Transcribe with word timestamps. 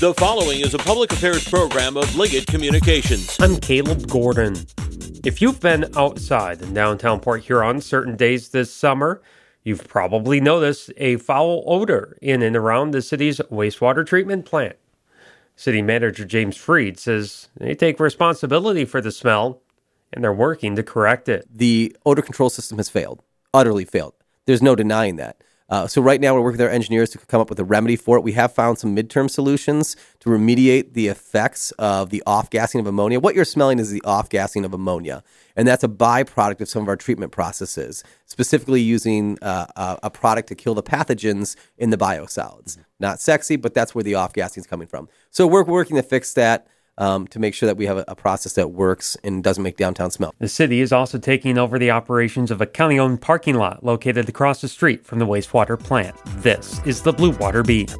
The 0.00 0.14
following 0.14 0.60
is 0.60 0.72
a 0.72 0.78
public 0.78 1.12
affairs 1.12 1.46
program 1.46 1.98
of 1.98 2.16
Liggett 2.16 2.46
Communications. 2.46 3.36
I'm 3.38 3.58
Caleb 3.58 4.08
Gordon. 4.08 4.56
If 5.26 5.42
you've 5.42 5.60
been 5.60 5.92
outside 5.94 6.62
in 6.62 6.72
downtown 6.72 7.20
Port 7.20 7.42
Huron 7.42 7.82
certain 7.82 8.16
days 8.16 8.48
this 8.48 8.72
summer, 8.72 9.20
you've 9.62 9.86
probably 9.86 10.40
noticed 10.40 10.90
a 10.96 11.16
foul 11.16 11.64
odor 11.66 12.16
in 12.22 12.40
and 12.40 12.56
around 12.56 12.92
the 12.92 13.02
city's 13.02 13.40
wastewater 13.50 14.06
treatment 14.06 14.46
plant. 14.46 14.76
City 15.54 15.82
Manager 15.82 16.24
James 16.24 16.56
Freed 16.56 16.98
says 16.98 17.50
they 17.58 17.74
take 17.74 18.00
responsibility 18.00 18.86
for 18.86 19.02
the 19.02 19.12
smell 19.12 19.60
and 20.14 20.24
they're 20.24 20.32
working 20.32 20.76
to 20.76 20.82
correct 20.82 21.28
it. 21.28 21.46
The 21.54 21.94
odor 22.06 22.22
control 22.22 22.48
system 22.48 22.78
has 22.78 22.88
failed, 22.88 23.22
utterly 23.52 23.84
failed. 23.84 24.14
There's 24.46 24.62
no 24.62 24.74
denying 24.74 25.16
that. 25.16 25.42
Uh, 25.70 25.86
so 25.86 26.02
right 26.02 26.20
now 26.20 26.34
we're 26.34 26.40
working 26.40 26.58
with 26.58 26.66
our 26.66 26.72
engineers 26.72 27.10
to 27.10 27.18
come 27.18 27.40
up 27.40 27.48
with 27.48 27.58
a 27.60 27.64
remedy 27.64 27.94
for 27.94 28.16
it. 28.16 28.22
We 28.22 28.32
have 28.32 28.52
found 28.52 28.78
some 28.78 28.94
midterm 28.94 29.30
solutions 29.30 29.94
to 30.18 30.28
remediate 30.28 30.94
the 30.94 31.06
effects 31.06 31.70
of 31.72 32.10
the 32.10 32.22
off-gassing 32.26 32.80
of 32.80 32.86
ammonia. 32.86 33.20
What 33.20 33.36
you're 33.36 33.44
smelling 33.44 33.78
is 33.78 33.90
the 33.90 34.02
off-gassing 34.04 34.64
of 34.64 34.74
ammonia, 34.74 35.22
and 35.54 35.68
that's 35.68 35.84
a 35.84 35.88
byproduct 35.88 36.60
of 36.60 36.68
some 36.68 36.82
of 36.82 36.88
our 36.88 36.96
treatment 36.96 37.30
processes, 37.30 38.02
specifically 38.26 38.80
using 38.80 39.38
uh, 39.42 39.66
a, 39.76 39.98
a, 40.04 40.10
product 40.10 40.48
to 40.48 40.54
kill 40.56 40.74
the 40.74 40.82
pathogens 40.82 41.54
in 41.78 41.90
the 41.90 41.96
biosolids. 41.96 42.76
Not 42.98 43.20
sexy, 43.20 43.56
but 43.56 43.72
that's 43.72 43.94
where 43.94 44.04
the 44.04 44.16
off-gassing 44.16 44.62
is 44.62 44.66
coming 44.66 44.88
from. 44.88 45.08
So 45.30 45.46
we're 45.46 45.64
working 45.64 45.96
to 45.96 46.02
fix 46.02 46.34
that 46.34 46.66
um, 47.00 47.26
to 47.28 47.38
make 47.38 47.54
sure 47.54 47.66
that 47.66 47.76
we 47.76 47.86
have 47.86 47.96
a, 47.96 48.04
a, 48.06 48.14
process 48.14 48.52
that 48.52 48.70
works 48.70 49.16
and 49.24 49.42
doesn't 49.42 49.64
make 49.64 49.78
downtown 49.78 50.10
smell. 50.10 50.34
The 50.38 50.48
city 50.48 50.82
is 50.82 50.92
also 50.92 51.18
taking 51.18 51.56
over 51.56 51.78
the 51.78 51.90
operations 51.90 52.50
of 52.50 52.60
a 52.60 52.66
county 52.66 53.00
owned 53.00 53.22
parking 53.22 53.56
lot 53.56 53.82
located 53.82 54.28
across 54.28 54.60
the 54.60 54.68
street 54.68 55.04
from 55.04 55.18
the 55.18 55.26
wastewater 55.26 55.82
plant. 55.82 56.14
This 56.42 56.80
is 56.84 57.02
the 57.02 57.12
Blue 57.12 57.30
Water 57.30 57.62
Beat. 57.62 57.96